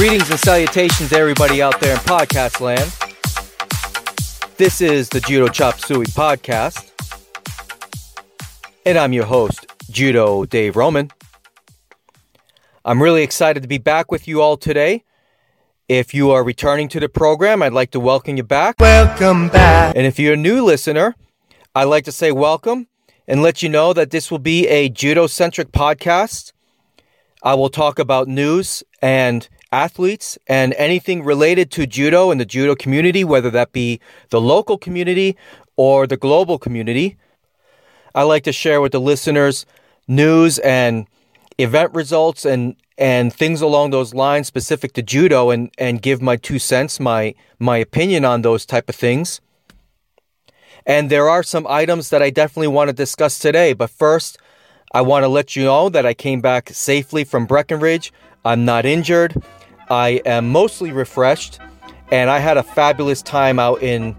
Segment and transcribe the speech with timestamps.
[0.00, 2.90] Greetings and salutations, to everybody out there in podcast land.
[4.56, 6.90] This is the Judo Chop Suey podcast,
[8.86, 11.10] and I'm your host, Judo Dave Roman.
[12.82, 15.04] I'm really excited to be back with you all today.
[15.86, 18.76] If you are returning to the program, I'd like to welcome you back.
[18.80, 19.94] Welcome back.
[19.94, 21.14] And if you're a new listener,
[21.74, 22.86] I'd like to say welcome
[23.28, 26.54] and let you know that this will be a judo centric podcast.
[27.42, 32.74] I will talk about news and athletes and anything related to judo and the judo
[32.74, 35.36] community, whether that be the local community
[35.76, 37.16] or the global community.
[38.14, 39.66] I like to share with the listeners
[40.08, 41.06] news and
[41.58, 46.36] event results and and things along those lines specific to judo and and give my
[46.36, 49.40] two cents my my opinion on those type of things
[50.86, 54.38] and there are some items that I definitely want to discuss today but first
[54.92, 58.12] I want to let you know that I came back safely from Breckenridge
[58.44, 59.40] I'm not injured
[59.90, 61.58] I am mostly refreshed
[62.10, 64.16] and I had a fabulous time out in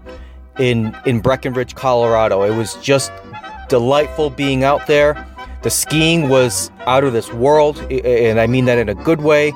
[0.58, 3.10] in in Breckenridge Colorado it was just
[3.68, 5.26] delightful being out there
[5.62, 9.52] the skiing was out of this world, and I mean that in a good way.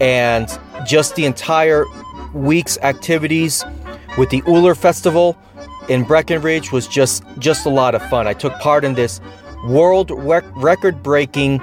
[0.00, 0.48] And
[0.86, 1.84] just the entire
[2.32, 3.64] week's activities
[4.16, 5.36] with the Ullr Festival
[5.88, 8.28] in Breckenridge was just just a lot of fun.
[8.28, 9.20] I took part in this
[9.66, 11.60] world rec- record-breaking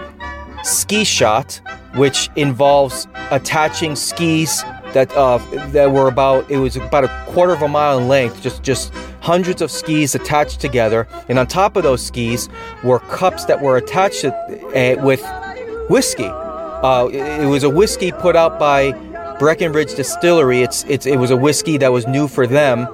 [0.64, 1.62] ski shot,
[1.96, 4.64] which involves attaching skis
[4.94, 5.38] that uh,
[5.72, 8.94] that were about it was about a quarter of a mile in length, just just
[9.22, 12.50] hundreds of skis attached together, and on top of those skis
[12.84, 15.24] were cups that were attached to, uh, with
[15.90, 16.30] whiskey.
[16.30, 18.92] Uh, it, was a whiskey put out by
[19.40, 20.62] Breckenridge Distillery.
[20.62, 22.88] It's it's it was a whiskey that was new for them.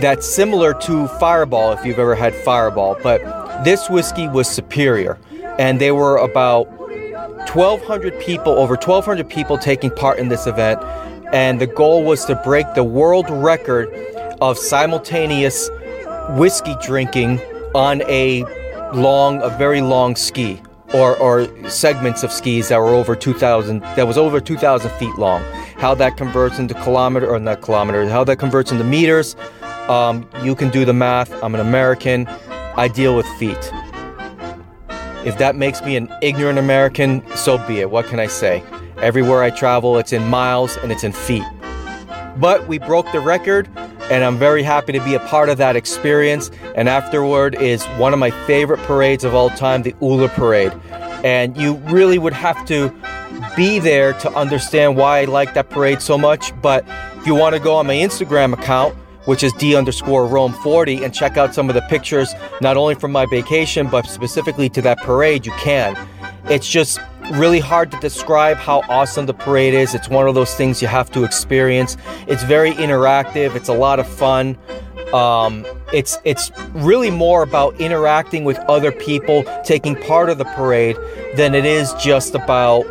[0.00, 3.22] That's similar to Fireball if you've ever had Fireball, but
[3.64, 5.18] this whiskey was superior,
[5.58, 6.66] and they were about
[7.48, 10.80] 1,200 people, over 1,200 people taking part in this event,
[11.32, 13.88] and the goal was to break the world record
[14.40, 15.68] of simultaneous
[16.30, 17.40] whiskey drinking
[17.74, 18.44] on a
[18.92, 20.60] long, a very long ski.
[20.92, 25.42] Or, or segments of skis that were over 2,000, that was over 2,000 feet long.
[25.76, 29.34] How that converts into kilometer, or not kilometers, how that converts into meters,
[29.88, 31.32] um, you can do the math.
[31.42, 32.28] I'm an American.
[32.76, 33.72] I deal with feet.
[35.24, 37.90] If that makes me an ignorant American, so be it.
[37.90, 38.62] What can I say?
[38.98, 41.44] Everywhere I travel, it's in miles and it's in feet.
[42.36, 43.68] But we broke the record,
[44.10, 46.50] and I'm very happy to be a part of that experience.
[46.74, 50.72] And afterward is one of my favorite parades of all time, the Ullr Parade.
[51.24, 52.92] And you really would have to
[53.56, 56.52] be there to understand why I like that parade so much.
[56.60, 56.84] But
[57.16, 61.04] if you want to go on my Instagram account, which is D underscore Rome 40,
[61.04, 64.82] and check out some of the pictures, not only from my vacation, but specifically to
[64.82, 65.96] that parade, you can.
[66.46, 67.00] It's just
[67.32, 69.94] really hard to describe how awesome the parade is.
[69.94, 71.96] It's one of those things you have to experience.
[72.26, 74.58] It's very interactive, it's a lot of fun.
[75.12, 80.96] Um, it's it's really more about interacting with other people, taking part of the parade,
[81.36, 82.84] than it is just about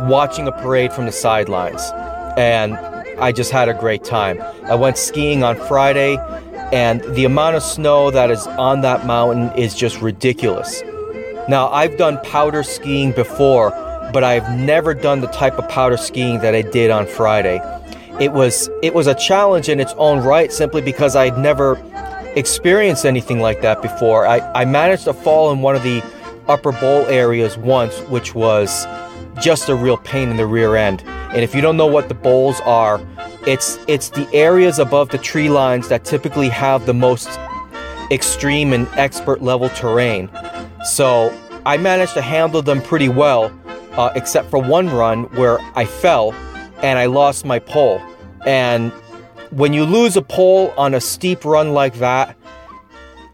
[0.00, 1.82] watching a parade from the sidelines.
[2.36, 2.76] And
[3.18, 4.40] I just had a great time.
[4.64, 6.16] I went skiing on Friday,
[6.72, 10.82] and the amount of snow that is on that mountain is just ridiculous.
[11.48, 13.70] Now, I've done powder skiing before,
[14.12, 17.60] but I've never done the type of powder skiing that I did on Friday.
[18.20, 21.82] It was it was a challenge in its own right simply because I'd never
[22.36, 24.26] experienced anything like that before.
[24.26, 26.02] I, I managed to fall in one of the
[26.46, 28.86] upper bowl areas once, which was
[29.40, 31.02] just a real pain in the rear end.
[31.06, 33.00] And if you don't know what the bowls are,
[33.46, 37.28] it's it's the areas above the tree lines that typically have the most
[38.10, 40.30] extreme and expert level terrain.
[40.84, 41.36] So
[41.66, 43.52] I managed to handle them pretty well,
[43.92, 46.32] uh, except for one run where I fell
[46.82, 48.00] and I lost my pole.
[48.46, 48.92] And
[49.50, 52.36] when you lose a pole on a steep run like that,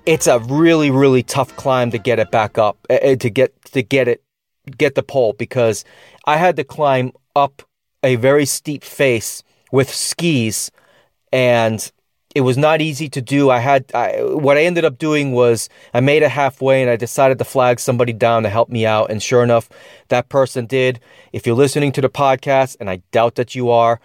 [0.06, 3.82] it's a really really tough climb to get it back up uh, to get to
[3.82, 4.22] get it
[4.78, 5.84] get the pole because
[6.26, 7.62] I had to climb up
[8.02, 10.70] a very steep face with skis
[11.32, 11.90] and
[12.34, 13.50] it was not easy to do.
[13.50, 16.96] I had I, what I ended up doing was I made it halfway and I
[16.96, 19.68] decided to flag somebody down to help me out and sure enough
[20.08, 21.00] that person did.
[21.32, 24.00] If you're listening to the podcast and I doubt that you are,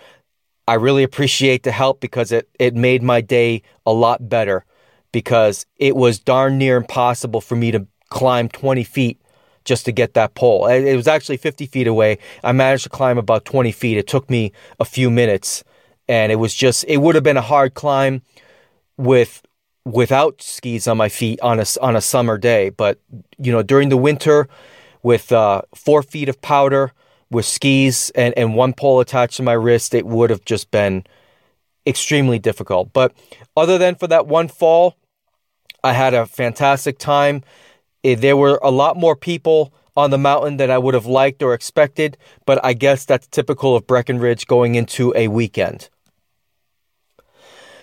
[0.68, 4.66] I really appreciate the help because it it made my day a lot better
[5.12, 9.22] because it was darn near impossible for me to climb 20 feet
[9.66, 10.68] just to get that pole.
[10.68, 12.18] It was actually 50 feet away.
[12.44, 13.98] I managed to climb about 20 feet.
[13.98, 15.64] It took me a few minutes
[16.08, 18.22] and it was just it would have been a hard climb
[18.98, 19.42] with
[19.84, 23.00] without skis on my feet on a on a summer day but
[23.38, 24.48] you know during the winter
[25.06, 26.92] with uh, four feet of powder
[27.30, 31.04] with skis and, and one pole attached to my wrist, it would have just been
[31.86, 32.92] extremely difficult.
[32.92, 33.14] But
[33.56, 34.96] other than for that one fall,
[35.84, 37.44] I had a fantastic time.
[38.06, 41.42] Eh, there were a lot more people on the mountain than I would have liked
[41.42, 45.90] or expected, but I guess that's typical of Breckenridge going into a weekend.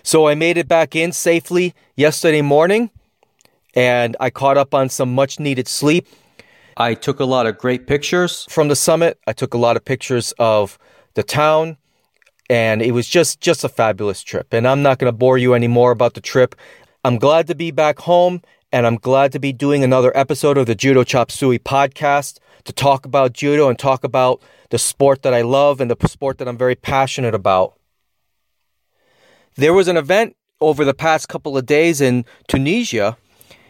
[0.01, 2.89] So I made it back in safely yesterday morning
[3.75, 6.07] and I caught up on some much needed sleep.
[6.77, 9.19] I took a lot of great pictures from the summit.
[9.27, 10.77] I took a lot of pictures of
[11.15, 11.77] the town
[12.49, 14.53] and it was just just a fabulous trip.
[14.53, 16.55] And I'm not going to bore you anymore about the trip.
[17.03, 18.41] I'm glad to be back home
[18.73, 22.73] and I'm glad to be doing another episode of the Judo Chop Suey podcast to
[22.73, 24.41] talk about judo and talk about
[24.71, 27.77] the sport that I love and the sport that I'm very passionate about.
[29.55, 33.15] There was an event over the past couple of days in Tunisia.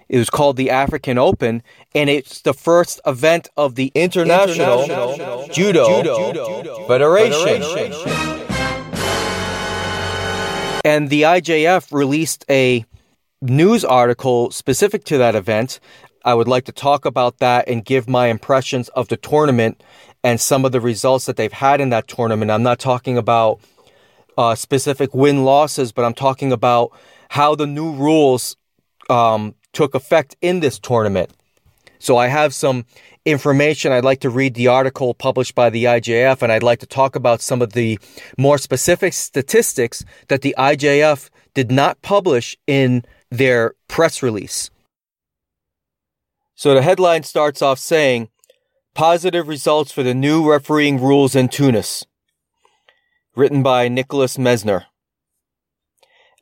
[0.08, 1.64] It was called the African Open,
[1.94, 7.62] and it's the first event of the International, International Judo, Judo, Federation.
[7.62, 7.92] Federation.
[10.86, 12.86] And the IJF released a
[13.50, 15.80] news article specific to that event.
[16.26, 19.84] I would like to talk about that and give my impressions of the tournament
[20.24, 22.50] and some of the results that they've had in that tournament.
[22.50, 23.60] I'm not talking about
[24.38, 26.92] uh, specific win losses, but I'm talking about
[27.30, 28.56] how the new rules
[29.10, 31.32] um, took effect in this tournament.
[32.00, 32.86] So I have some
[33.26, 33.92] information.
[33.92, 37.16] I'd like to read the article published by the IJF, and I'd like to talk
[37.16, 38.00] about some of the
[38.38, 43.04] more specific statistics that the IJF did not publish in
[43.38, 44.70] their press release.
[46.56, 48.30] So the headline starts off saying,
[48.94, 52.06] Positive results for the new refereeing rules in Tunis
[53.36, 54.86] written by Nicolas Messner.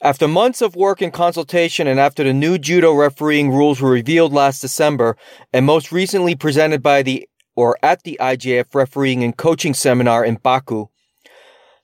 [0.04, 4.34] After months of work and consultation, and after the new judo refereeing rules were revealed
[4.34, 5.16] last December,
[5.54, 10.36] and most recently presented by the or at the IJF refereeing and coaching seminar in
[10.36, 10.88] Baku,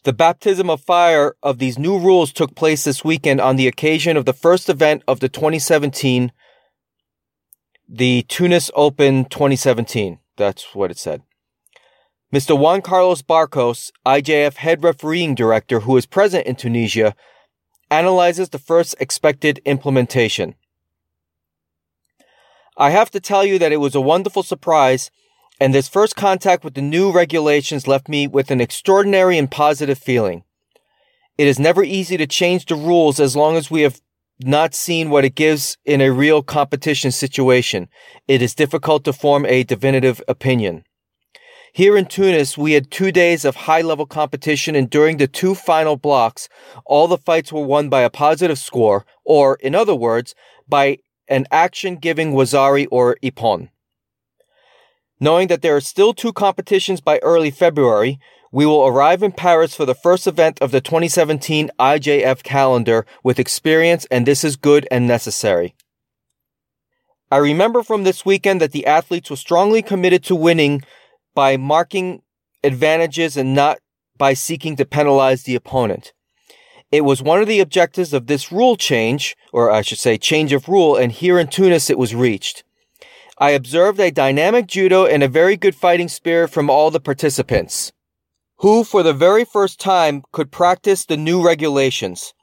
[0.07, 4.15] the baptism of fire of these new rules took place this weekend on the occasion
[4.15, 6.31] of the first event of the 2017,
[7.89, 10.19] the Tunis Open 2017.
[10.38, 11.24] That's what it said.
[12.33, 12.57] Mr.
[12.57, 17.13] Juan Carlos Barcos, IJF head refereeing director who is present in Tunisia,
[17.92, 20.56] analyzes the first expected implementation.
[22.77, 25.12] I have to tell you that it was a wonderful surprise,
[25.59, 29.98] and this first contact with the new regulations left me with an extraordinary and positive
[29.98, 30.44] feeling.
[31.38, 34.01] It is never easy to change the rules as long as we have
[34.39, 37.89] not seen what it gives in a real competition situation.
[38.27, 40.83] It is difficult to form a definitive opinion.
[41.74, 45.54] Here in Tunis, we had two days of high level competition, and during the two
[45.54, 46.50] final blocks,
[46.86, 50.33] all the fights were won by a positive score, or, in other words,
[50.68, 53.69] by an action giving Wazari or Ippon.
[55.19, 58.19] Knowing that there are still two competitions by early February,
[58.51, 63.39] we will arrive in Paris for the first event of the 2017 IJF calendar with
[63.39, 65.75] experience, and this is good and necessary.
[67.29, 70.83] I remember from this weekend that the athletes were strongly committed to winning
[71.35, 72.21] by marking
[72.63, 73.79] advantages and not
[74.17, 76.13] by seeking to penalize the opponent.
[76.92, 80.53] It was one of the objectives of this rule change, or I should say change
[80.53, 82.63] of rule, and here in Tunis it was reached.
[83.39, 87.91] I observed a dynamic judo and a very good fighting spirit from all the participants,
[88.57, 92.33] who for the very first time could practice the new regulations.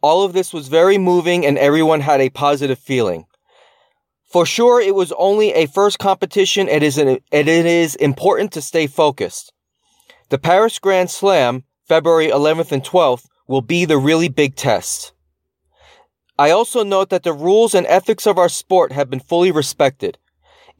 [0.00, 3.26] All of this was very moving and everyone had a positive feeling.
[4.32, 9.52] For sure, it was only a first competition and it is important to stay focused.
[10.30, 15.12] The Paris Grand Slam, February 11th and 12th, will be the really big test.
[16.38, 20.18] I also note that the rules and ethics of our sport have been fully respected.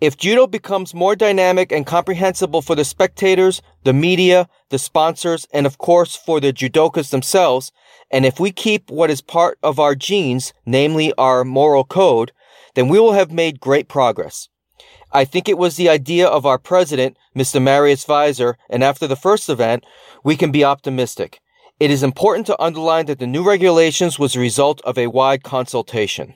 [0.01, 5.67] If judo becomes more dynamic and comprehensible for the spectators, the media, the sponsors, and
[5.67, 7.73] of course for the judokas themselves,
[8.09, 12.31] and if we keep what is part of our genes, namely our moral code,
[12.77, 14.49] then we will have made great progress.
[15.11, 17.61] I think it was the idea of our president, Mr.
[17.61, 19.85] Marius Vizer, and after the first event,
[20.23, 21.41] we can be optimistic.
[21.81, 25.43] It is important to underline that the new regulations was a result of a wide
[25.43, 26.35] consultation.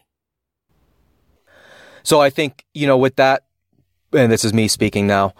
[2.02, 3.44] So I think, you know, with that,
[4.12, 5.34] and this is me speaking now,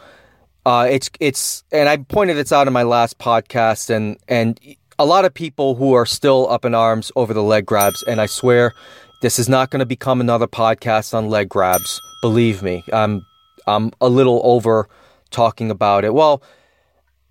[0.64, 4.58] uh, it's, it's, and I pointed this out in my last podcast and, and
[4.98, 8.20] a lot of people who are still up in arms over the leg grabs, and
[8.20, 8.72] I swear
[9.20, 12.00] this is not going to become another podcast on leg grabs.
[12.20, 13.26] Believe me, I'm
[13.66, 14.88] I'm a little over
[15.30, 16.14] talking about it.
[16.14, 16.42] Well,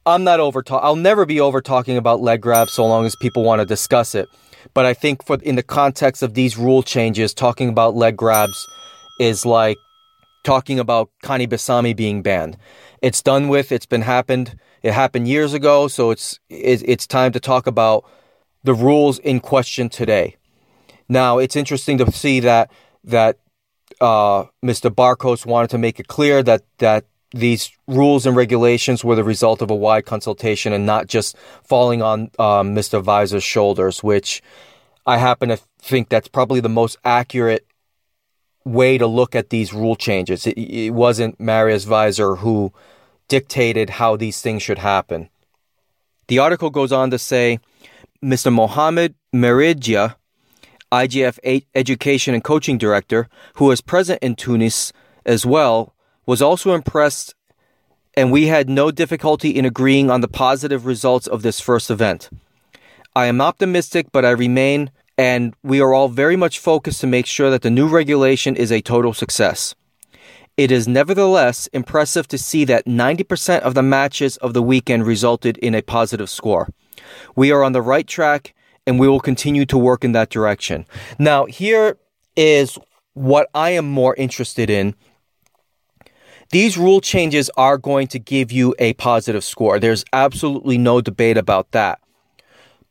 [0.06, 0.84] I'm not over talk.
[0.84, 4.16] I'll never be over talking about leg grabs so long as people want to discuss
[4.16, 4.28] it.
[4.74, 8.68] But I think for in the context of these rule changes, talking about leg grabs
[9.20, 9.78] is like
[10.44, 12.58] talking about Kani Basami being banned.
[13.02, 13.72] it's done with.
[13.72, 14.58] It's been happened.
[14.84, 18.06] It happened years ago, so it's it's time to talk about
[18.64, 20.36] the rules in question today.
[21.08, 22.72] Now, it's interesting to see that
[23.04, 23.38] that
[24.00, 24.94] uh, Mr.
[24.94, 29.62] Barcos wanted to make it clear that that these rules and regulations were the result
[29.62, 33.02] of a wide consultation and not just falling on um, Mr.
[33.02, 34.42] Vizer's shoulders, which
[35.06, 37.66] I happen to think that's probably the most accurate
[38.66, 40.46] way to look at these rule changes.
[40.46, 42.74] It, it wasn't Marius Vizer who
[43.28, 45.30] dictated how these things should happen.
[46.28, 47.60] The article goes on to say
[48.24, 48.54] Mr.
[48.54, 50.16] Mohammed Meridja,
[50.92, 54.92] IJF Education and Coaching Director, who was present in Tunis
[55.26, 55.96] as well,
[56.32, 57.36] was also impressed,
[58.14, 62.30] and we had no difficulty in agreeing on the positive results of this first event.
[63.14, 67.26] I am optimistic, but I remain, and we are all very much focused to make
[67.26, 69.76] sure that the new regulation is a total success.
[70.56, 75.58] It is nevertheless impressive to see that 90% of the matches of the weekend resulted
[75.58, 76.70] in a positive score.
[77.36, 78.54] We are on the right track
[78.88, 80.86] and we will continue to work in that direction.
[81.20, 81.98] Now, here
[82.38, 82.78] is
[83.16, 84.96] what I am more interested in.
[86.52, 89.80] These rule changes are going to give you a positive score.
[89.80, 92.00] There's absolutely no debate about that.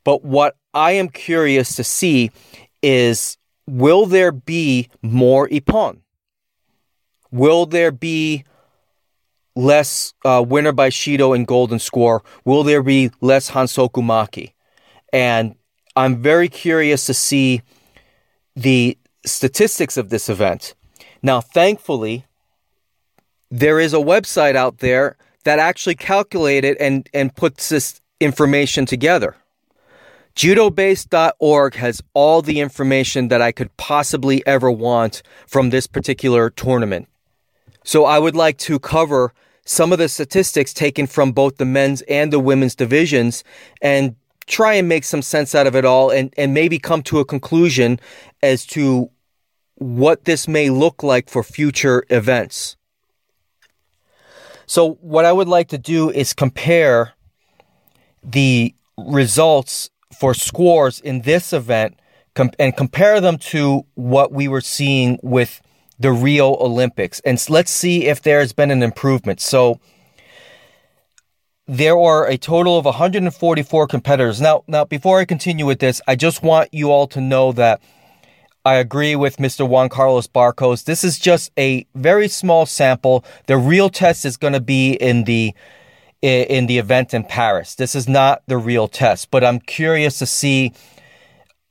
[0.03, 2.31] But what I am curious to see
[2.81, 3.37] is
[3.67, 5.99] will there be more Ippon?
[7.31, 8.43] Will there be
[9.55, 12.23] less uh, winner by Shido and golden score?
[12.45, 14.55] Will there be less Hansoku Make?
[15.13, 15.55] And
[15.95, 17.61] I'm very curious to see
[18.55, 20.73] the statistics of this event.
[21.21, 22.25] Now, thankfully,
[23.51, 29.35] there is a website out there that actually calculated and, and puts this information together.
[30.35, 37.09] Judobase.org has all the information that I could possibly ever want from this particular tournament.
[37.83, 39.33] So I would like to cover
[39.65, 43.43] some of the statistics taken from both the men's and the women's divisions
[43.81, 44.15] and
[44.47, 47.25] try and make some sense out of it all and, and maybe come to a
[47.25, 47.99] conclusion
[48.41, 49.09] as to
[49.75, 52.77] what this may look like for future events.
[54.71, 57.11] So, what I would like to do is compare
[58.23, 61.99] the results for scores in this event
[62.35, 65.61] com- and compare them to what we were seeing with
[65.99, 67.19] the Rio Olympics.
[67.25, 69.41] And let's see if there has been an improvement.
[69.41, 69.81] So
[71.67, 74.39] there are a total of 144 competitors.
[74.39, 77.81] Now, now before I continue with this, I just want you all to know that
[78.63, 79.67] I agree with Mr.
[79.67, 80.83] Juan Carlos Barcos.
[80.83, 83.25] This is just a very small sample.
[83.47, 85.53] The real test is going to be in the
[86.21, 87.73] in the event in Paris.
[87.73, 90.71] This is not the real test, but I'm curious to see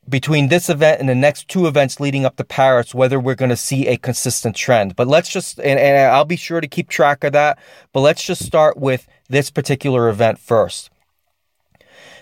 [0.09, 3.51] between this event and the next two events leading up to Paris, whether we're going
[3.51, 4.97] to see a consistent trend.
[4.97, 7.61] But let's just, and, and, I'll be sure to keep track of that,
[7.93, 10.91] but let's just start with this particular event first.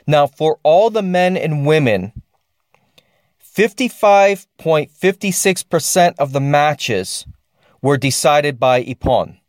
[0.07, 2.13] Now, for all the men and women,
[3.59, 7.27] 55.56% of the matches
[7.83, 9.41] were decided by Ippon.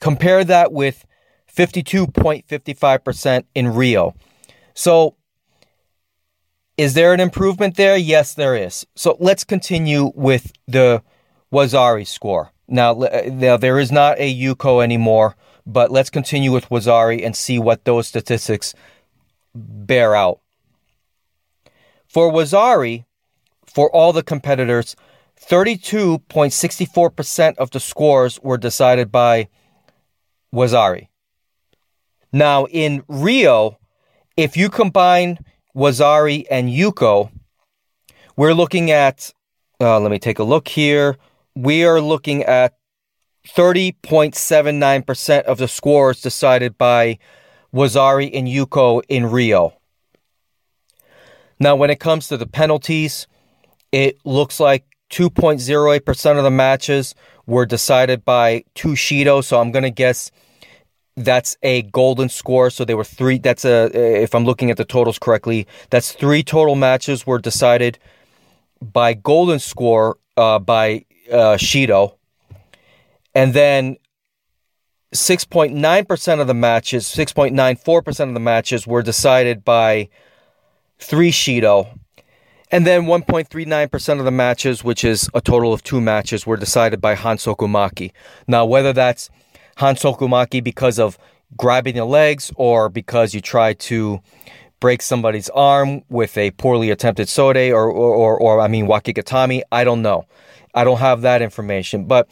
[0.00, 1.06] Compare that with
[1.54, 4.16] 52.55% in Rio.
[4.74, 5.14] So
[6.76, 7.96] is there an improvement there?
[7.96, 8.84] Yes, there is.
[8.96, 11.04] So let's continue with the
[11.52, 12.50] Wazari score.
[12.66, 12.94] Now,
[13.26, 17.84] now there is not a Yuko anymore, but let's continue with Wazari and see what
[17.84, 18.74] those statistics
[19.54, 20.39] bear out.
[22.10, 23.04] For Wazari,
[23.72, 24.96] for all the competitors,
[25.48, 29.46] 32.64% of the scores were decided by
[30.52, 31.06] Wazari.
[32.32, 33.78] Now, in Rio,
[34.36, 35.38] if you combine
[35.76, 37.30] Wazari and Yuko,
[38.36, 39.32] we're looking at,
[39.80, 41.16] uh, let me take a look here.
[41.54, 42.76] We are looking at
[43.46, 47.20] 30.79% of the scores decided by
[47.72, 49.79] Wazari and Yuko in Rio.
[51.60, 53.26] Now, when it comes to the penalties,
[53.92, 57.14] it looks like 2.08% of the matches
[57.46, 60.30] were decided by two Shido, so I'm going to guess
[61.16, 62.70] that's a golden score.
[62.70, 63.38] So they were three.
[63.38, 63.90] That's a,
[64.22, 67.98] if I'm looking at the totals correctly, that's three total matches were decided
[68.80, 72.16] by golden score uh, by uh, Shido.
[73.34, 73.96] And then
[75.14, 80.08] 6.9% of the matches, 6.94% of the matches were decided by
[81.00, 81.98] three Shido.
[82.72, 87.00] And then 1.39% of the matches, which is a total of two matches, were decided
[87.00, 88.12] by Hansoku Make.
[88.46, 89.28] Now, whether that's
[89.78, 91.18] Hansoku Make because of
[91.56, 94.20] grabbing the legs or because you try to
[94.78, 99.62] break somebody's arm with a poorly attempted sode or, or, or, or I mean, wakigatame.
[99.72, 100.26] I don't know.
[100.74, 102.04] I don't have that information.
[102.04, 102.28] But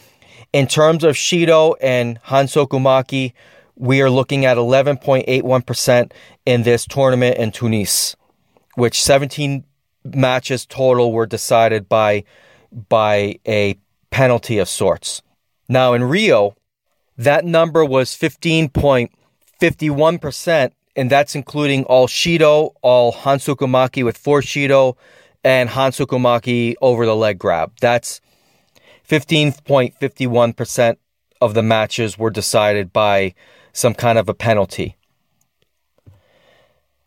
[0.53, 3.35] In terms of Shido and Hansokumake,
[3.77, 6.13] we are looking at 11.81%
[6.47, 8.17] in this tournament in Tunis,
[8.79, 9.65] which 17
[10.05, 12.23] matches total were decided by
[12.89, 13.77] by a
[14.11, 15.23] penalty of sorts.
[15.69, 16.55] Now in Rio,
[17.17, 24.97] that number was 15.51%, and that's including all Shido, all Hansokumake with four Shido,
[25.43, 27.73] and Hansokumake over the leg grab.
[27.81, 28.21] That's
[29.09, 30.97] 15.51%
[31.41, 33.35] of the matches were decided by
[33.73, 34.95] some kind of a penalty.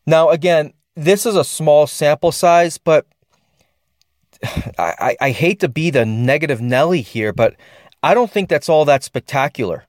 [0.06, 3.06] Now, again, this is a small sample size, but
[4.78, 7.56] I, I hate to be the negative Nelly here, but
[8.04, 9.86] I don't think that's all that spectacular.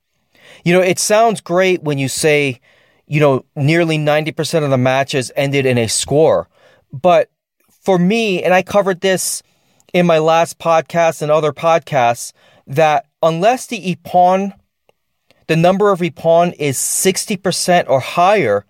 [0.65, 2.61] You know, it sounds great when you say,
[3.07, 6.49] you know, nearly 90% of the matches ended in a score.
[6.93, 7.31] But
[7.71, 9.43] for me, and I covered this
[9.93, 12.33] in my last podcast and other podcasts,
[12.67, 14.53] that unless the Ippon,
[15.47, 18.65] the number of Ippon is 60% or higher,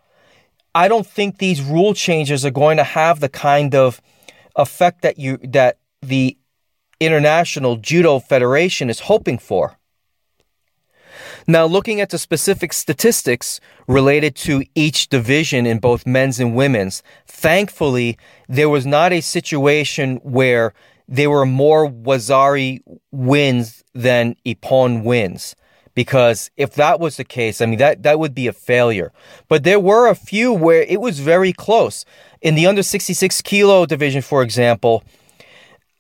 [0.74, 4.00] I don't think these rule changes are going to have the kind of
[4.56, 6.36] effect that you that the
[7.00, 9.76] International Judo Federation is hoping for.
[11.46, 17.02] Now, looking at the specific statistics related to each division in both men's and women's,
[17.26, 18.16] thankfully,
[18.48, 20.72] there was not a situation where
[21.08, 25.56] there were more Wazari wins than Ippon wins.
[25.94, 29.12] Because if that was the case, I mean, that, that would be a failure.
[29.48, 32.04] But there were a few where it was very close.
[32.40, 35.04] In the under 66 kilo division, for example,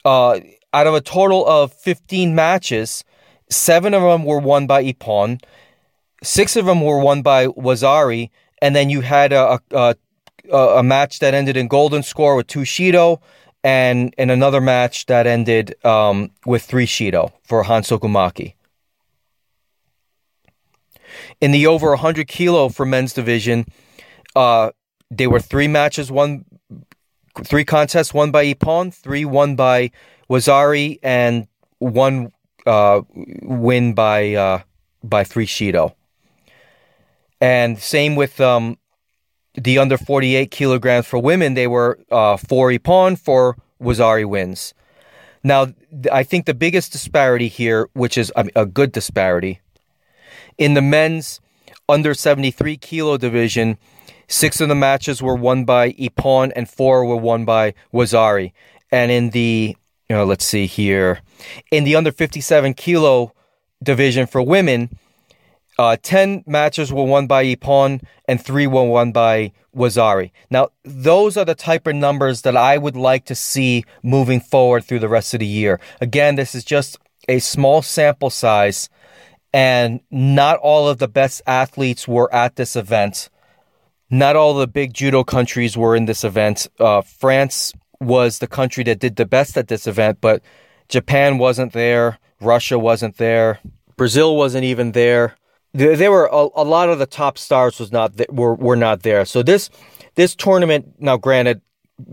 [0.04, 0.40] uh,
[0.72, 3.04] out of a total of 15 matches,
[3.50, 5.42] seven of them were won by Ippon,
[6.22, 8.30] six of them were won by Wazari,
[8.60, 9.96] and then you had a, a,
[10.50, 13.20] a, match that ended in golden score with two Shido,
[13.64, 18.54] and, and another match that ended um, with three Shido for Hansokumake.
[21.42, 23.66] In the over 100 kilo for men's division,
[24.36, 24.70] uh,
[25.10, 26.44] there were three matches won,
[27.44, 29.90] three contests won by Ippon, three won by
[30.30, 31.48] Wazari, and
[31.80, 32.30] one
[32.64, 33.02] uh,
[33.42, 34.62] win by uh,
[35.02, 35.96] by three Shido.
[37.40, 38.78] And same with um,
[39.54, 44.74] the under 48 kilograms for women, they were uh, four Ippon, four Wazari wins.
[45.42, 45.72] Now,
[46.12, 49.60] I think the biggest disparity here, which is a good disparity,
[50.58, 51.40] in the men's
[51.88, 53.78] under 73 kilo division,
[54.28, 58.52] six of the matches were won by Ippon and four were won by Wazari.
[58.90, 59.76] And in the
[60.12, 61.20] you know, let's see here.
[61.70, 63.32] In the under 57 kilo
[63.82, 64.90] division for women,
[65.78, 70.30] uh, 10 matches were won by Ippon and three were won by Wazari.
[70.50, 74.84] Now, those are the type of numbers that I would like to see moving forward
[74.84, 75.80] through the rest of the year.
[76.00, 78.90] Again, this is just a small sample size,
[79.52, 83.28] and not all of the best athletes were at this event.
[84.10, 86.66] Not all the big judo countries were in this event.
[86.78, 90.42] Uh, France was the country that did the best at this event, but
[90.88, 93.60] Japan wasn't there, Russia wasn't there,
[93.96, 95.36] Brazil wasn't even there.
[95.72, 98.76] There, there were a, a, lot of the top stars was not th- were were
[98.76, 99.24] not there.
[99.24, 99.70] So this
[100.16, 101.62] this tournament, now granted,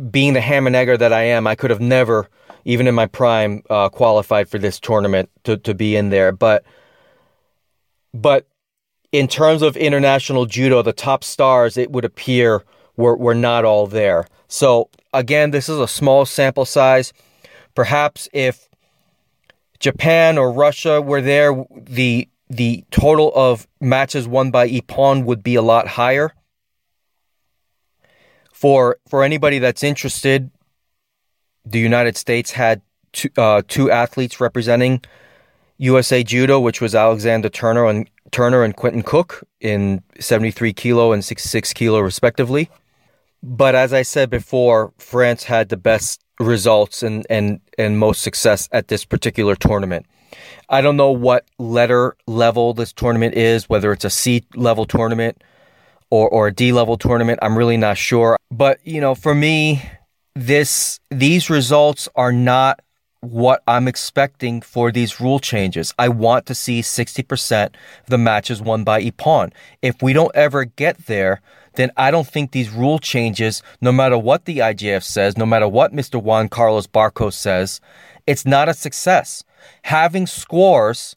[0.10, 2.30] being the ham and egger that I am, I could have never,
[2.64, 6.32] even in my prime, uh, qualified for this tournament to to be in there.
[6.32, 6.64] But
[8.14, 8.48] but
[9.12, 12.64] in terms of international judo, the top stars, it would appear
[12.96, 14.26] were were not all there.
[14.48, 17.14] So again, this is a small sample size.
[17.76, 18.70] Perhaps if
[19.80, 25.56] Japan or Russia were there, the the total of matches won by Ippon would be
[25.56, 26.34] a lot higher.
[28.52, 30.52] For for anybody that's interested,
[31.66, 32.82] the United States had
[33.14, 35.02] two, uh, two athletes representing
[35.80, 41.26] USA Judo, which was Alexander Turner and Turner and Quentin Cook in 73 kilo and
[41.26, 42.70] 66 kilo respectively.
[43.42, 48.68] But as I said before, France had the best results and, and, and most success
[48.72, 50.06] at this particular tournament.
[50.68, 55.42] I don't know what letter level this tournament is, whether it's a C level tournament
[56.10, 57.40] or, or a D level tournament.
[57.42, 58.38] I'm really not sure.
[58.52, 59.82] But, you know, for me,
[60.36, 62.82] this these results are not
[63.22, 65.94] what I'm expecting for these rule changes.
[66.00, 67.74] I want to see 60% of
[68.08, 69.52] the matches won by Ippon.
[69.82, 71.42] If we don't ever get there,
[71.76, 75.68] then I don't think these rule changes, no matter what the IJF says, no matter
[75.68, 76.22] what Mr.
[76.22, 77.82] Juan Carlos Barcos says,
[78.26, 79.44] it's not a success.
[79.84, 81.16] Having scores,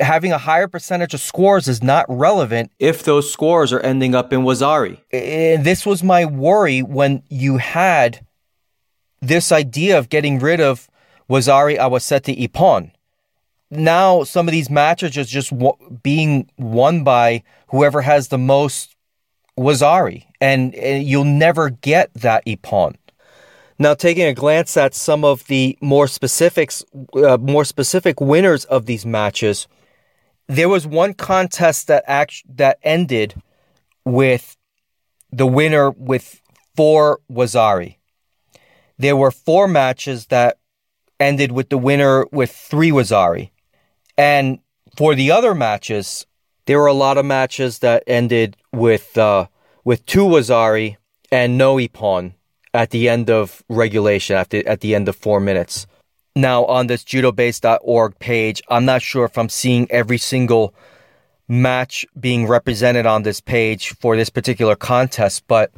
[0.00, 4.32] having a higher percentage of scores is not relevant if those scores are ending up
[4.32, 4.98] in Wazari.
[5.12, 8.24] And this was my worry when you had
[9.20, 10.87] this idea of getting rid of
[11.28, 12.90] Wazari Awasete Ippon.
[13.70, 15.52] now some of these matches are just
[16.02, 18.96] being won by whoever has the most
[19.58, 22.94] Wazari, and, and you'll never get that Ippon.
[23.80, 28.86] Now, taking a glance at some of the more specifics, uh, more specific winners of
[28.86, 29.68] these matches,
[30.48, 33.40] there was one contest that act- that ended
[34.04, 34.56] with
[35.30, 36.40] the winner with
[36.74, 37.96] four Wazari.
[38.96, 40.58] There were four matches that
[41.20, 43.50] ended with the winner with three Wazari.
[44.16, 44.58] And
[44.96, 46.26] for the other matches,
[46.66, 49.46] there were a lot of matches that ended with uh,
[49.84, 50.96] with two Wazari
[51.30, 52.34] and no Ippon
[52.74, 55.86] at the end of regulation, at the, at the end of four minutes.
[56.36, 60.74] Now, on this judobase.org page, I'm not sure if I'm seeing every single
[61.48, 65.72] match being represented on this page for this particular contest, but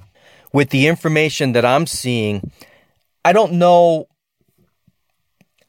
[0.52, 2.50] with the information that I'm seeing,
[3.24, 4.08] I don't know.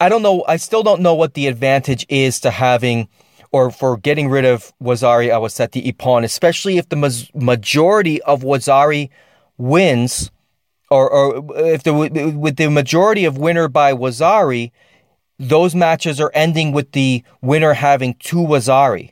[0.02, 0.44] I don't know.
[0.48, 3.08] I still don't know what the advantage is to having
[3.52, 9.10] or for getting rid of Wazari Awasete Ippon, especially if the majority of Wazari
[9.60, 10.32] wins,
[10.90, 14.72] or, or if the with the majority of winner by Wazari,
[15.38, 19.12] those matches are ending with the winner having two Wazari.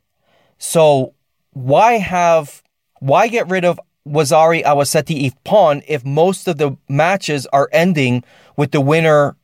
[0.58, 1.13] So
[1.52, 2.63] why have
[2.99, 8.23] why get rid of Wazari Awasete Ippon if most of the matches are ending
[8.58, 9.36] with the winner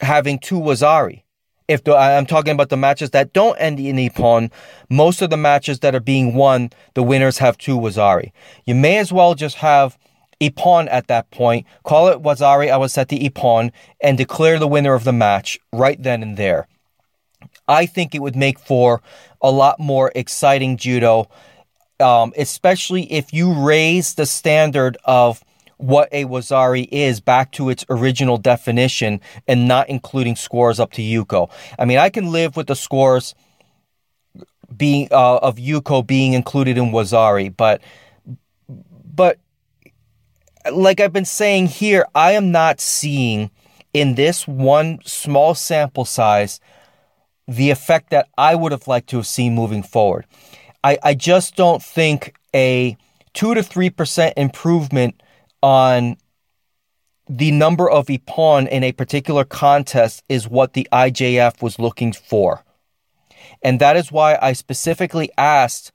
[0.00, 1.22] having two Wazari?
[1.68, 4.50] If the, I'm talking about the matches that don't end in Ippon,
[4.90, 8.32] most of the matches that are being won, the winners have two Wazari.
[8.66, 9.96] You may as well just have
[10.40, 13.70] Ippon at that point, call it Wazari Awasete Ippon,
[14.02, 16.66] and declare the winner of the match right then and there.
[17.68, 19.00] I think it would make for
[19.40, 21.28] a lot more exciting judo
[22.02, 25.42] um, especially if you raise the standard of
[25.82, 31.02] what a wazari is back to its original definition and not including scores up to
[31.02, 31.50] Yuko.
[31.78, 33.34] I mean, I can live with the scores
[34.74, 37.82] being uh, of Yuko being included in wazari, but
[39.14, 39.38] but
[40.72, 43.50] like I've been saying here, I am not seeing
[43.92, 46.60] in this one small sample size
[47.48, 50.26] the effect that I would have liked to have seen moving forward.
[50.84, 52.96] I, I just don't think a
[53.34, 55.20] 2 to 3% improvement
[55.62, 56.16] on
[57.28, 62.64] the number of Ippon in a particular contest is what the IJF was looking for.
[63.62, 65.92] And that is why I specifically asked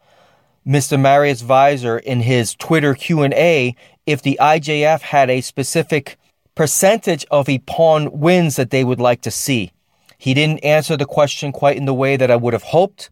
[0.66, 1.00] Mr.
[1.00, 3.76] Marius Vizer in his Twitter Q&A
[4.06, 6.18] if the IJF had a specific
[6.56, 9.72] percentage of Ippon wins that they would like to see.
[10.18, 13.10] He didn't answer the question quite in the way that I would have hoped.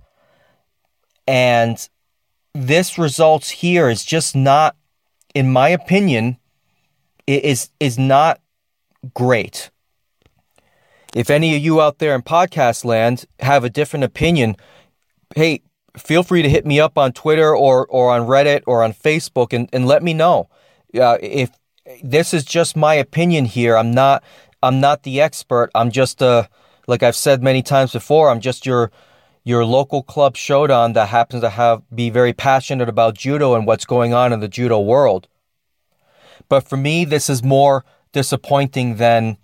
[1.27, 1.87] And
[2.53, 4.75] this results here is just not,
[5.33, 6.37] in my opinion,
[7.27, 8.39] is is not
[9.13, 9.71] great.
[11.15, 14.57] If any of you out there in podcast land have a different opinion,
[15.35, 15.61] hey,
[15.97, 19.53] feel free to hit me up on Twitter or or on Reddit or on Facebook
[19.53, 20.49] and, and let me know.
[20.93, 21.51] Uh, if
[22.03, 24.23] this is just my opinion here, I'm not
[24.61, 25.69] I'm not the expert.
[25.75, 26.49] I'm just a
[26.87, 28.91] like I've said many times before, I'm just your
[29.43, 33.85] your local club shodan that happens to have be very passionate about judo and what's
[33.85, 35.27] going on in the judo world.
[36.49, 39.37] But for me, this is more disappointing than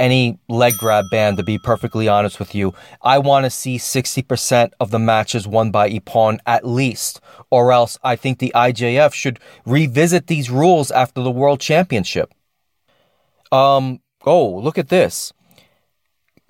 [0.00, 2.72] any leg grab ban, to be perfectly honest with you.
[3.02, 7.20] I want to see 60% of the matches won by Ippon at least,
[7.50, 12.32] or else I think the IJF should revisit these rules after the World Championship.
[13.50, 15.32] Um, oh, look at this.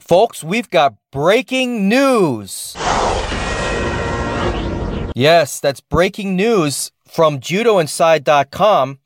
[0.01, 2.75] Folks, we've got breaking news.
[5.15, 8.99] Yes, that's breaking news from judoinside.com.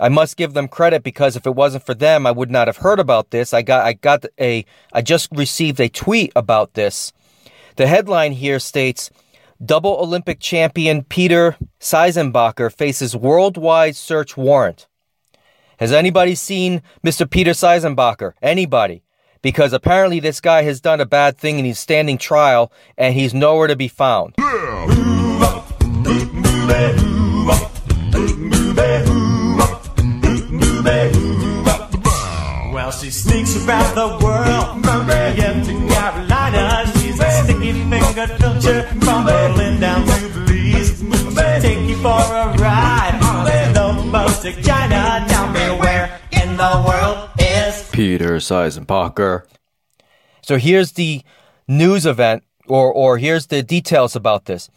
[0.00, 2.78] I must give them credit because if it wasn't for them, I would not have
[2.78, 3.54] heard about this.
[3.54, 7.12] I got I got a I just received a tweet about this.
[7.76, 9.10] The headline here states
[9.64, 14.86] Double Olympic champion Peter Seisenbacher faces worldwide search warrant.
[15.78, 17.28] Has anybody seen Mr.
[17.30, 18.32] Peter Seisenbacher?
[18.42, 19.02] Anybody?
[19.46, 23.32] because apparently this guy has done a bad thing and he's standing trial and he's
[23.32, 24.34] nowhere to be found.
[33.06, 36.90] She sneaks around the world from Maryland to Carolina.
[36.98, 41.00] She's a sticky finger filter bumbling down to Belize.
[41.62, 45.24] Take you for a ride on the boat to China.
[45.28, 49.44] Tell me where in the world is Peter Seisenbacher.
[50.42, 51.22] So here's the
[51.68, 54.68] news event, or, or here's the details about this.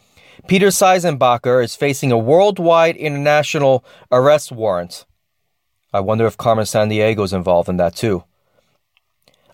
[0.46, 5.04] Peter Seisenbacher is facing a worldwide international arrest warrant.
[5.92, 8.24] I wonder if Carmen Sandiego is involved in that too.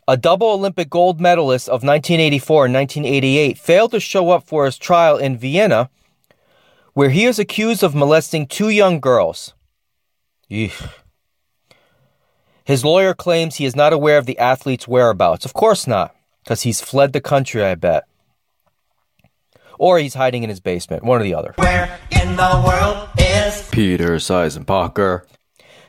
[0.08, 4.78] A double Olympic gold medalist of 1984 and 1988 failed to show up for his
[4.78, 5.90] trial in Vienna,
[6.92, 9.54] where he is accused of molesting two young girls.
[10.50, 10.90] Eesh.
[12.64, 15.44] His lawyer claims he is not aware of the athlete's whereabouts.
[15.44, 18.04] Of course not, because he's fled the country, I bet.
[19.78, 21.54] Or he's hiding in his basement, one or the other.
[21.56, 25.22] Where in the world is Peter Seisenbacher?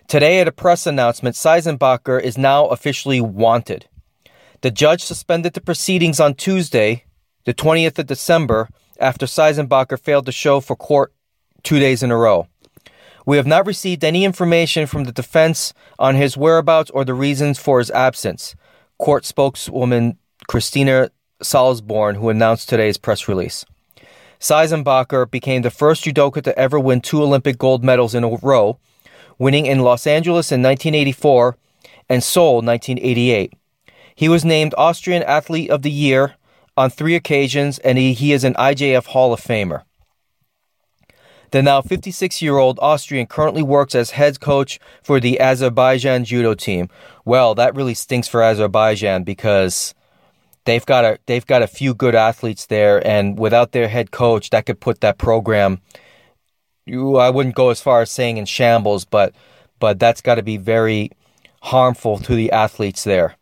[0.07, 3.87] Today, at a press announcement, Seisenbacher is now officially wanted.
[4.61, 7.03] The judge suspended the proceedings on Tuesday,
[7.43, 8.69] the 20th of December,
[9.01, 11.13] after Seisenbacher failed to show for court
[11.61, 12.47] two days in a row.
[13.25, 17.59] We have not received any information from the defense on his whereabouts or the reasons
[17.59, 18.55] for his absence,
[18.97, 20.17] court spokeswoman
[20.47, 21.11] Christina
[21.43, 23.65] Salzborn, who announced today's press release.
[24.39, 28.79] Seisenbacher became the first judoka to ever win two Olympic gold medals in a row,
[29.37, 31.57] winning in Los Angeles in 1984
[32.09, 33.53] and Seoul 1988.
[34.15, 36.35] He was named Austrian Athlete of the Year
[36.75, 39.83] on three occasions, and he, he is an IJF Hall of Famer.
[41.51, 46.53] The now 56 year old Austrian currently works as head coach for the Azerbaijan judo
[46.53, 46.89] team.
[47.23, 49.95] Well, that really stinks for Azerbaijan because
[50.65, 54.49] they've got a they've got a few good athletes there, and without their head coach,
[54.49, 55.79] that could put that program.
[56.87, 59.33] You, I wouldn't go as far as saying in shambles, but
[59.79, 61.11] but that's got to be very
[61.61, 63.35] harmful to the athletes there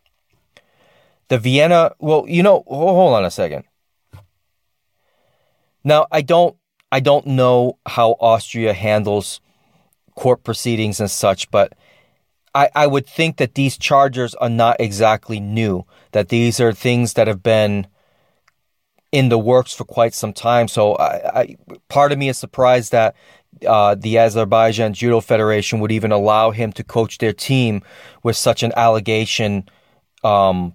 [1.28, 3.64] the Vienna, well, you know, hold on a second.
[5.84, 6.56] Now, I don't
[6.92, 9.40] I don't know how Austria handles
[10.14, 11.74] court proceedings and such, but
[12.54, 17.14] I, I would think that these charges are not exactly new, that these are things
[17.14, 17.86] that have been
[19.12, 20.68] in the works for quite some time.
[20.68, 21.56] So I, I
[21.88, 23.14] part of me is surprised that
[23.66, 27.82] uh, the Azerbaijan Judo Federation would even allow him to coach their team
[28.22, 29.68] with such an allegation
[30.24, 30.74] um,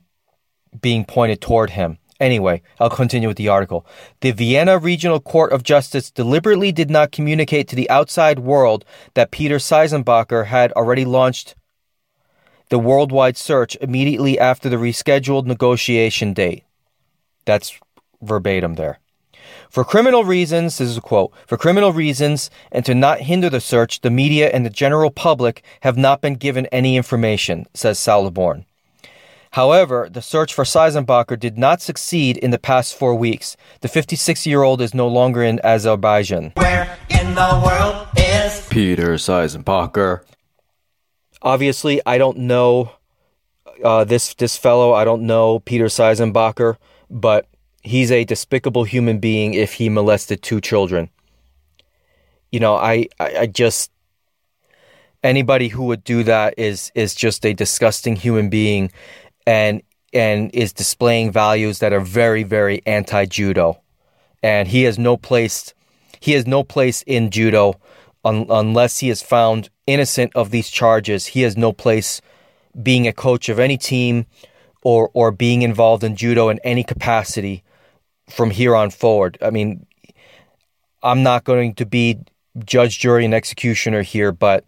[0.81, 1.97] being pointed toward him.
[2.19, 3.85] Anyway, I'll continue with the article.
[4.19, 9.31] The Vienna Regional Court of Justice deliberately did not communicate to the outside world that
[9.31, 11.55] Peter Seisenbacher had already launched
[12.69, 16.63] the worldwide search immediately after the rescheduled negotiation date.
[17.45, 17.77] That's
[18.21, 18.99] verbatim there.
[19.69, 23.61] For criminal reasons, this is a quote, for criminal reasons and to not hinder the
[23.61, 28.65] search, the media and the general public have not been given any information, says Salzborn.
[29.51, 33.57] However, the search for Seisenbacher did not succeed in the past four weeks.
[33.81, 36.53] The 56 year old is no longer in Azerbaijan.
[36.55, 40.23] Where in the world is Peter Seisenbacher?
[41.41, 42.91] Obviously, I don't know
[43.83, 44.93] uh, this this fellow.
[44.93, 46.77] I don't know Peter Seisenbacher,
[47.09, 47.47] but
[47.81, 51.09] he's a despicable human being if he molested two children.
[52.51, 53.91] You know, I, I, I just
[55.23, 58.91] anybody who would do that is is just a disgusting human being
[59.45, 59.81] and
[60.13, 63.79] and is displaying values that are very very anti judo
[64.41, 65.73] and he has no place
[66.19, 67.79] he has no place in judo
[68.23, 71.27] un- unless he is found innocent of these charges.
[71.27, 72.21] He has no place
[72.81, 74.25] being a coach of any team
[74.83, 77.63] or or being involved in judo in any capacity
[78.31, 79.85] from here on forward i mean
[81.03, 82.17] i'm not going to be
[82.65, 84.65] judge jury and executioner here but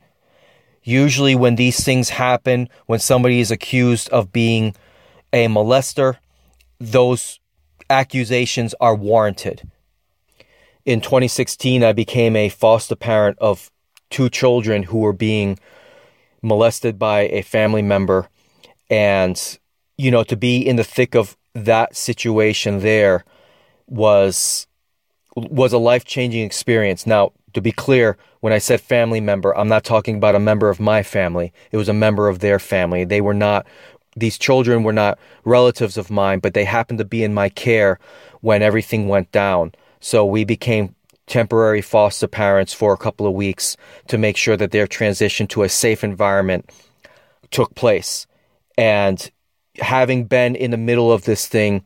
[0.83, 4.75] Usually, when these things happen, when somebody is accused of being
[5.31, 6.17] a molester,
[6.77, 7.39] those
[7.89, 9.69] accusations are warranted.
[10.85, 13.71] In 2016, I became a foster parent of
[14.09, 15.57] two children who were being
[16.41, 18.27] molested by a family member.
[18.89, 19.57] And,
[19.97, 23.23] you know, to be in the thick of that situation there
[23.87, 24.67] was
[25.35, 27.07] was a life-changing experience.
[27.07, 30.69] Now, to be clear, when I said family member, I'm not talking about a member
[30.69, 31.51] of my family.
[31.71, 33.03] It was a member of their family.
[33.03, 33.65] They were not,
[34.15, 37.99] these children were not relatives of mine, but they happened to be in my care
[38.41, 39.71] when everything went down.
[40.01, 43.77] So we became temporary foster parents for a couple of weeks
[44.09, 46.69] to make sure that their transition to a safe environment
[47.49, 48.27] took place.
[48.77, 49.31] And
[49.79, 51.83] having been in the middle of this thing,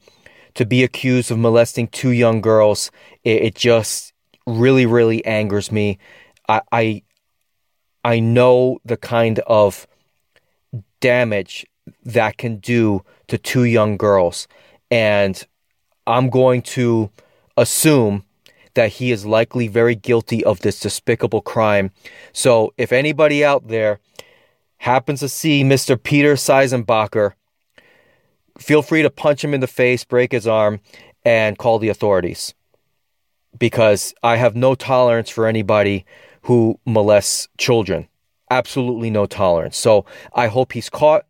[0.57, 2.89] to be accused of molesting two young girls,
[3.23, 4.11] it, it just
[4.47, 5.99] really, really angers me.
[6.49, 7.03] I, I
[8.03, 9.85] I know the kind of
[10.99, 11.63] damage
[12.03, 14.47] that can do to two young girls,
[14.89, 15.45] and
[16.07, 17.11] I'm going to
[17.55, 18.23] assume
[18.73, 21.91] that he is likely very guilty of this despicable crime.
[22.33, 23.99] So, if anybody out there
[24.77, 26.01] happens to see Mr.
[26.01, 27.33] Peter Seisenbacher,
[28.59, 30.79] feel free to punch him in the face, break his arm,
[31.23, 32.53] and call the authorities.
[33.57, 36.05] Because I have no tolerance for anybody
[36.43, 38.07] who molests children.
[38.49, 39.77] Absolutely no tolerance.
[39.77, 41.25] So I hope he's caught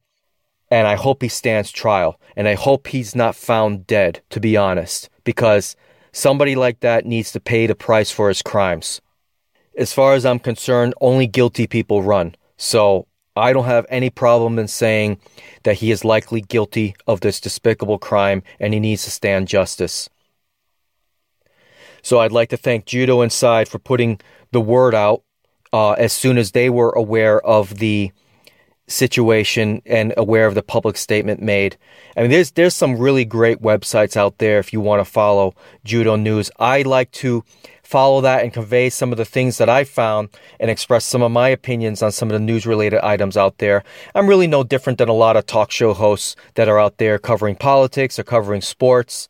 [0.69, 2.19] and I hope he stands trial.
[2.35, 5.75] And I hope he's not found dead, to be honest, because
[6.11, 9.01] somebody like that needs to pay the price for his crimes.
[9.77, 12.35] As far as I'm concerned, only guilty people run.
[12.57, 15.19] So I don't have any problem in saying
[15.63, 20.09] that he is likely guilty of this despicable crime and he needs to stand justice.
[22.01, 24.19] So I'd like to thank Judo Inside for putting
[24.51, 25.23] the word out
[25.73, 28.11] uh, as soon as they were aware of the
[28.87, 31.77] situation and aware of the public statement made.
[32.15, 35.53] I mean, there's there's some really great websites out there if you want to follow
[35.83, 36.49] judo news.
[36.57, 37.43] I like to
[37.87, 40.27] follow that and convey some of the things that I found
[40.59, 43.81] and express some of my opinions on some of the news related items out there.
[44.13, 47.17] I'm really no different than a lot of talk show hosts that are out there
[47.17, 49.29] covering politics or covering sports.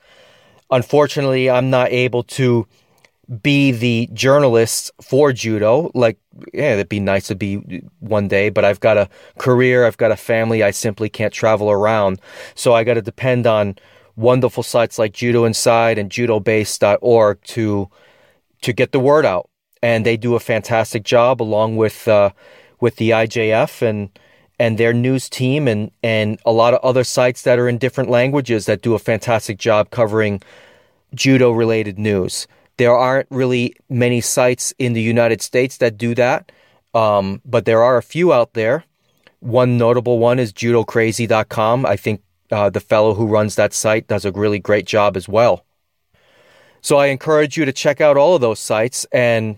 [0.72, 2.66] Unfortunately, I'm not able to
[3.44, 5.92] be the journalist for judo.
[5.94, 6.18] Like,
[6.52, 10.12] yeah, it'd be nice to be one day, but I've got a career, I've got
[10.12, 12.20] a family, I simply can't travel around.
[12.56, 13.78] So I got to depend on
[14.16, 17.90] wonderful sites like Judo Inside and judobase.org to
[18.62, 19.50] to get the word out.
[19.82, 22.32] And they do a fantastic job along with uh,
[22.80, 24.10] with the IJF and
[24.60, 28.10] and their news team and and a lot of other sites that are in different
[28.10, 30.42] languages that do a fantastic job covering
[31.14, 32.48] judo related news.
[32.78, 36.52] There aren't really many sites in the United States that do that,
[36.94, 38.84] um, but there are a few out there.
[39.40, 41.86] One notable one is judocrazy.com.
[41.86, 45.28] I think uh, the fellow who runs that site does a really great job as
[45.28, 45.66] well.
[46.82, 49.58] So I encourage you to check out all of those sites and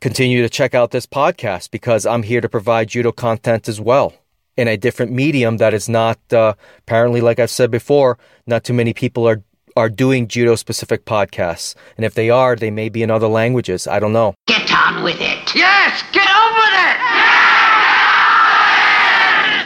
[0.00, 4.12] continue to check out this podcast because I'm here to provide judo content as well
[4.56, 8.74] in a different medium that is not uh, apparently, like I've said before, not too
[8.74, 9.42] many people are
[9.76, 11.74] are doing judo specific podcasts.
[11.96, 13.88] And if they are, they may be in other languages.
[13.88, 14.34] I don't know.
[14.46, 15.52] Get on with it.
[15.52, 16.74] Yes, get on with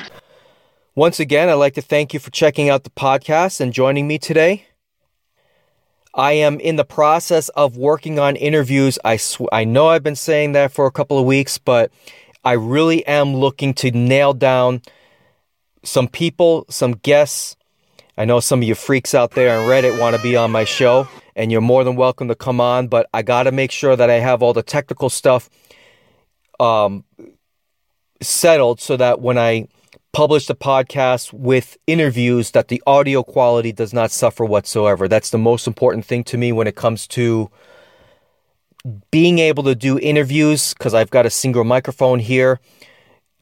[0.07, 0.13] it!
[0.95, 4.19] Once again, I'd like to thank you for checking out the podcast and joining me
[4.19, 4.68] today.
[6.19, 8.99] I am in the process of working on interviews.
[9.05, 11.93] I sw- I know I've been saying that for a couple of weeks, but
[12.45, 14.83] I really am looking to nail down
[15.85, 17.55] some people, some guests.
[18.17, 20.65] I know some of you freaks out there on Reddit want to be on my
[20.65, 23.95] show, and you're more than welcome to come on, but I got to make sure
[23.95, 25.49] that I have all the technical stuff
[26.59, 27.05] um,
[28.21, 29.69] settled so that when I
[30.13, 35.09] publish the podcast with interviews that the audio quality does not suffer whatsoever.
[35.09, 37.51] That's the most important thing to me when it comes to
[39.11, 42.61] being able to do interviews because I've got a single microphone here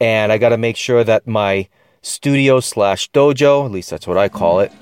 [0.01, 1.69] and I got to make sure that my
[2.03, 4.73] studio slash dojo, at least that's what I call it,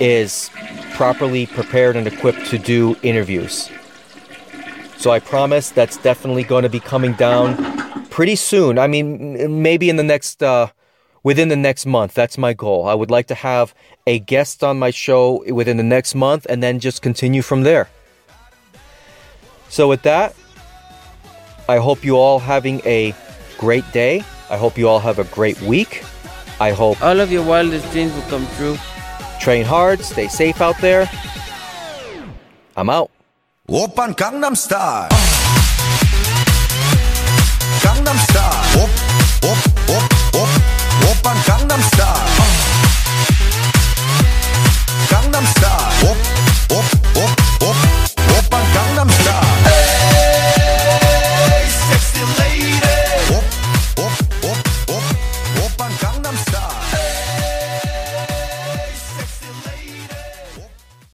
[0.00, 0.50] is
[0.92, 3.70] properly prepared and equipped to do interviews.
[4.96, 7.56] So I promise that's definitely going to be coming down
[8.10, 8.78] pretty soon.
[8.78, 10.70] I mean, maybe in the next uh,
[11.22, 12.14] within the next month.
[12.14, 12.86] That's my goal.
[12.86, 13.74] I would like to have
[14.06, 17.88] a guest on my show within the next month and then just continue from there.
[19.68, 20.34] So, with that,
[21.68, 23.14] I hope you all having a
[23.58, 24.24] great day.
[24.50, 26.04] I hope you all have a great week.
[26.60, 28.76] I hope all of your wildest dreams will come true.
[29.40, 31.08] Train hard, stay safe out there.
[32.76, 33.10] I'm out.
[33.68, 35.08] Open Gangnam Style.
[37.82, 38.82] Gangnam Style.
[38.82, 38.90] Op,
[39.44, 39.77] op, op, op.
[41.28, 41.42] Style.
[41.46, 42.37] Gangnam Style.